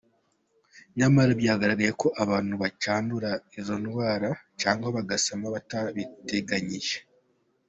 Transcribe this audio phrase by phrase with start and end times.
[0.97, 4.29] Nyamara byagaragaye ko abantu bacyandura izo ndwara
[4.61, 6.97] cyangwa bagasama batabiteganyije.